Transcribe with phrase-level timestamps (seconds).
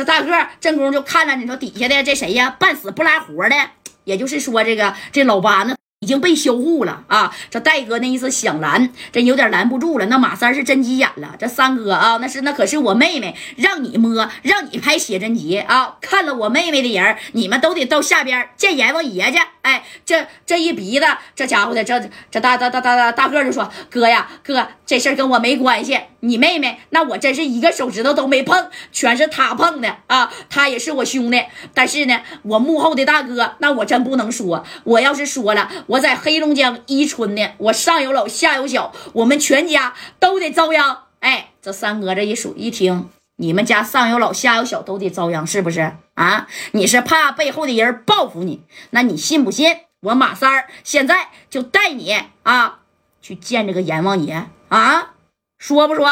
[0.00, 2.56] 这大个正宫就看着，你说底下的这谁呀？
[2.58, 3.54] 半死不拉活的，
[4.04, 5.74] 也就是说这个这老八呢。
[6.02, 7.36] 已经被销户了啊！
[7.50, 10.06] 这戴哥那意思想拦，这有点拦不住了。
[10.06, 11.36] 那马三是真急眼了。
[11.38, 15.98] 这三哥啊，那是那可是我妹妹，让你摸，让你拍写真集啊！
[16.00, 19.38] 看了我妹妹的人，你们都得到下边见阎王爷去。
[19.62, 22.00] 哎，这这一鼻子，这家伙的，这
[22.30, 26.00] 这大大大大大大个就说：“哥呀，哥，这事儿跟我没关系。
[26.20, 30.32] 你妹妹，那我真是一个手指头都没碰，全是他碰的啊！
[30.48, 31.44] 他也是我兄弟，
[31.74, 34.64] 但是呢，我幕后的大哥，那我真不能说。
[34.84, 41.04] 我要是说了。”我在黑龙江伊春呢，我上有老下有小，我们全家都得遭殃。
[41.20, 43.08] 哎，这三哥这一数一听，
[43.40, 46.46] 你们家上有老下有小都得遭殃，是不是啊？
[46.72, 48.66] 你是怕背后的人报复你？
[48.90, 49.78] 那你信不信？
[50.00, 52.80] 我马三儿现在就带你啊
[53.22, 55.14] 去见这个阎王爷啊？
[55.56, 56.06] 说不说？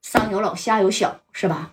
[0.00, 1.72] 上有老下有小是吧？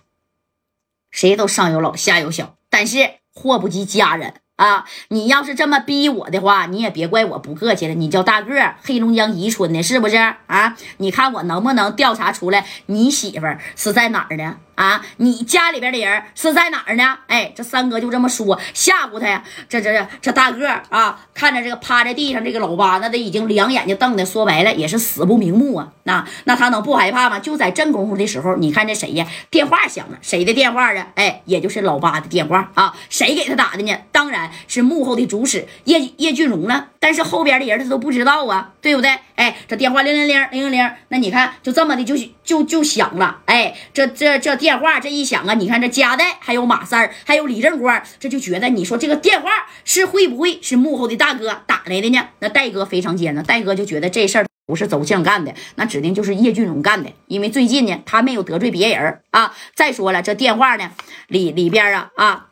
[1.10, 4.42] 谁都上有老下有小，但是祸不及家人。
[4.56, 7.94] 啊，你要是这么逼我的话，你也别怪我不客气了。
[7.94, 10.76] 你叫大个，黑龙江宜春的，是不是啊？
[10.98, 14.56] 你看我能不能调查出来你媳妇是在哪儿的？
[14.74, 17.18] 啊，你家里边的人是在哪儿呢？
[17.26, 19.42] 哎，这三哥就这么说吓唬他呀。
[19.68, 25.92] 这这这这大个啊，看着这个趴在地上这个老八，那都已经两眼睛瞪的，说白了也是死不瞑目啊。
[26.04, 27.38] 那那他能不害怕吗？
[27.38, 29.26] 就在正功夫的时候，你看这谁呀？
[29.50, 31.06] 电话响了，谁的电话啊？
[31.14, 32.94] 哎，也就是老八的电话啊。
[33.08, 33.96] 谁给他打的呢？
[34.12, 36.88] 当然是幕后的主使叶叶俊荣了。
[36.98, 39.18] 但是后边的人他都不知道啊，对不对？
[39.34, 43.40] 哎，这电话铃铃铃铃铃铃，那你看就这么的就就就响了。
[43.46, 49.48] 哎，这这这电话这一响啊，你看这夹带还有马三儿还有李正光，这就觉得你说这个电话
[49.86, 52.28] 是会不会是幕后的大哥打来的呢？
[52.40, 59.54] 那戴哥非常尖呢，戴哥就觉得这事儿不是走将干的，那指定就是叶俊荣干的，因为最近呢他没有得罪别人啊。
[59.74, 60.90] 再说了，这电话呢
[61.28, 62.48] 里里边啊啊。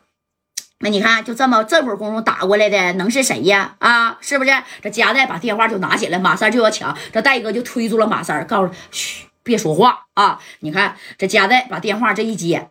[0.83, 3.77] 那你看，就这么这会儿功夫打过来的，能是谁呀？
[3.79, 4.51] 啊，是不是？
[4.81, 10.41] 这夹带把电话就拿起来，马三就要抢，这戴哥就推住了马三，告诉嘘，别说话啊！
[10.59, 12.69] 你看这夹带把电话这一接，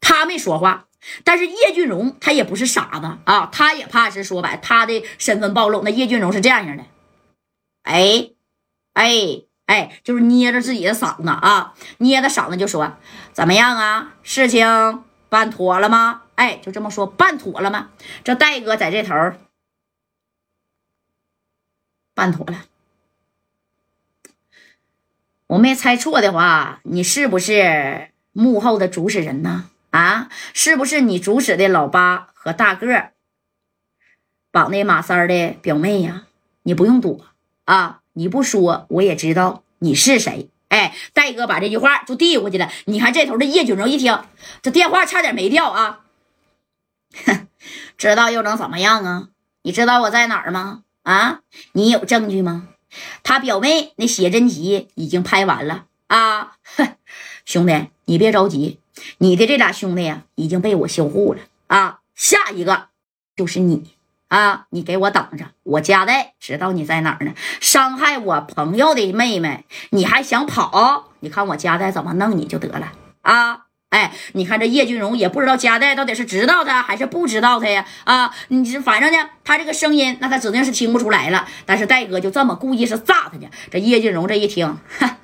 [0.00, 0.86] 他没说话，
[1.22, 5.82] 但是叶俊荣他也不是傻子啊，他也怕是说白他的身份暴露。
[5.84, 6.82] 那叶俊荣是这样样的，
[7.84, 8.30] 哎，
[8.94, 9.12] 哎，
[9.66, 12.96] 哎，就是捏着自己的嗓子啊，捏着嗓子就说
[13.32, 14.14] ：“怎么样啊？
[14.24, 17.90] 事情办妥了吗？”哎，就这么说，办妥了吗？
[18.22, 19.32] 这戴哥在这头
[22.14, 22.64] 办妥了。
[25.48, 29.68] 我没猜错的话，你是不是幕后的主使人呢？
[29.90, 33.10] 啊，是不是你主使的老八和大个
[34.52, 36.28] 绑那马三儿的表妹呀？
[36.62, 37.26] 你不用躲
[37.64, 40.50] 啊，你不说我也知道你是谁。
[40.68, 42.70] 哎，戴哥把这句话就递过去了。
[42.84, 44.22] 你看这头的叶俊荣一听，
[44.62, 46.04] 这电话差点没掉啊。
[47.26, 47.46] 哼，
[47.96, 49.28] 知道又能怎么样啊？
[49.62, 50.82] 你知道我在哪儿吗？
[51.02, 51.40] 啊，
[51.72, 52.68] 你有证据吗？
[53.22, 56.56] 他表妹那写真集已经拍完了啊！
[56.76, 56.96] 哼，
[57.44, 58.80] 兄弟，你别着急，
[59.18, 62.00] 你的这俩兄弟呀已经被我销户了啊！
[62.14, 62.88] 下一个
[63.36, 63.94] 就是你
[64.28, 64.66] 啊！
[64.70, 67.34] 你给我等着，我家代知道你在哪儿呢。
[67.60, 71.12] 伤害我朋友的妹妹，你还想跑？
[71.20, 72.92] 你看我家代怎么弄你就得了
[73.22, 73.66] 啊！
[73.90, 77.86] 哎，你看这叶俊荣也不知道加代到底是知道他还是不知道他呀？
[78.04, 81.48] 啊，你这反正呢，他这个声音那他指定是听不出来了。
[81.64, 83.48] 但是戴哥就这么故意是炸他去。
[83.70, 85.16] 这叶俊荣这一听，哼，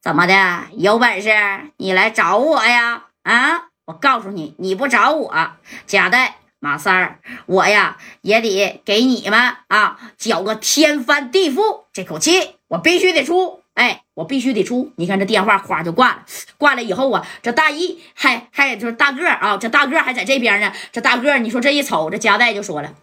[0.00, 0.64] 怎么的？
[0.72, 1.28] 有本事
[1.76, 3.04] 你来找我呀？
[3.24, 5.50] 啊，我告诉你，你不找我，
[5.86, 11.84] 加代马三儿，我呀也得给你们啊搅个天翻地覆。
[11.92, 13.63] 这口气我必须得出。
[13.74, 14.92] 哎，我必须得出！
[14.96, 16.24] 你看这电话哗就挂了，
[16.58, 20.72] 挂了以后啊，这大义还还就是大个啊，这大个还在这边呢。
[20.92, 22.94] 这大个，你说这一瞅，这夹带就说了，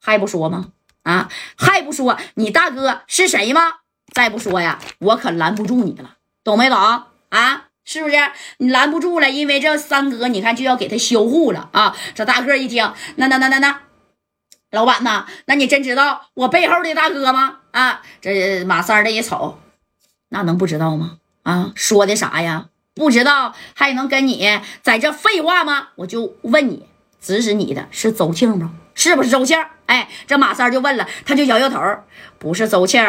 [0.00, 0.70] 还不说吗？
[1.04, 3.60] 啊，还不说你大哥是谁吗？
[4.12, 7.68] 再不说呀，我可拦不住你了，懂没懂啊？
[7.84, 8.16] 是不是？
[8.58, 11.94] 你拦不住了，因为这三哥，你看就要给他销户了啊！
[12.14, 13.82] 这大个一听，那那那那那，
[14.70, 17.58] 老板呐，那你真知道我背后的大哥吗？
[17.72, 19.58] 啊，这马三这一瞅。
[20.34, 21.18] 那能不知道吗？
[21.44, 22.66] 啊，说的啥呀？
[22.92, 25.90] 不知道还能跟你在这废话吗？
[25.94, 26.86] 我就问你，
[27.20, 28.72] 指使你的是周庆吗？
[28.96, 29.56] 是不是周庆？
[29.86, 31.80] 哎，这马三就问了，他就摇摇头，
[32.40, 33.00] 不是周庆，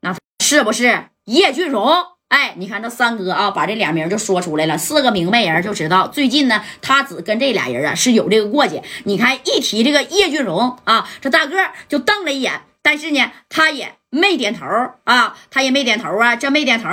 [0.00, 1.94] 那是不是叶俊荣？
[2.26, 8.82] 哎，你看这三哥啊，把这俩名就说出来了，四个明白人就知道，最近呢，他只跟这俩人啊是有这个过节。
[9.04, 11.56] 你看一提这个叶俊荣啊，这大个
[11.88, 13.96] 就瞪了一眼，但是呢，他也。
[14.12, 14.66] 没点头
[15.04, 16.88] 啊，他也没点头啊，这没点头，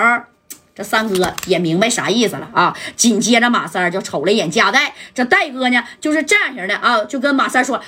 [0.75, 2.78] 这三哥也明白啥意思了啊。
[2.95, 7.81] 紧接着马三就瞅了一眼加代，这戴哥呢就是这样型的啊，就跟马三说：“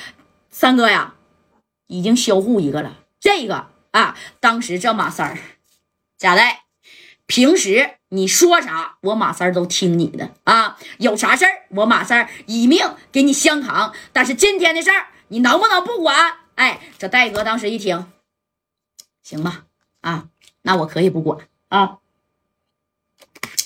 [0.49, 1.13] 三哥呀，
[1.85, 5.37] 已经销户一个了，这个啊，当时这马三
[6.17, 6.63] 加代。”
[7.29, 10.79] 平时你说啥，我马三都听你的啊！
[10.97, 13.93] 有啥事儿，我马三以命给你相扛。
[14.11, 16.33] 但是今天的事儿，你能不能不管？
[16.59, 18.11] 哎，这戴哥当时一听，
[19.23, 19.63] 行吧，
[20.01, 20.27] 啊，
[20.63, 21.99] 那我可以不管啊，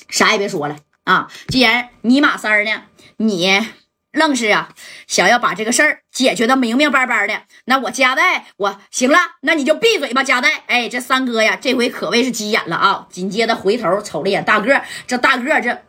[0.10, 1.28] 啥也别说了啊！
[1.48, 2.84] 既然你马三儿呢，
[3.18, 3.66] 你。
[4.12, 4.76] 愣是啊，
[5.08, 7.46] 想要把这个事儿解决的明明白白的。
[7.66, 10.66] 那我加代，我行了，那你就闭嘴吧，加代。
[10.68, 13.08] 哎，这三哥呀，这回可谓是急眼了啊！
[13.10, 15.84] 紧接着回头瞅了一眼大个，这大个这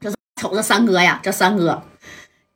[0.00, 0.10] 这
[0.40, 1.86] 瞅着三哥呀，这三哥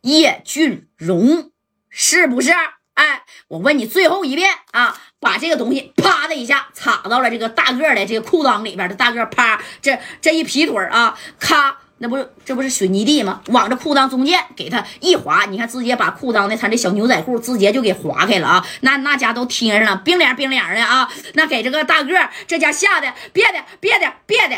[0.01, 1.53] 叶俊荣
[1.91, 2.51] 是不是？
[2.99, 11.79] 哎，我问你最后一遍啊，把这个东西啪的一下插到了这个大个的这个裤裆里边，这大个啪这这一劈腿啊，咔。
[12.01, 13.41] 那不是这不是水泥地吗？
[13.49, 18.67] 往这裤裆中间给他一划，你看直接把裤裆的他这小牛仔裤直接就给划开了啊！
[18.83, 21.09] 那那家都贴上了，冰凉冰凉的啊！
[21.35, 24.57] 那给这个大个这家吓得别的别的别的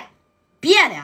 [0.60, 0.94] 别的，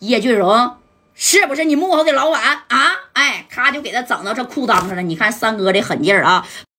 [0.00, 0.76] 叶俊荣
[1.18, 2.92] 是不是你幕后的老板啊？
[3.14, 5.00] 哎，他就给他整到这裤裆上了。
[5.00, 6.46] 你看三哥这狠劲儿啊！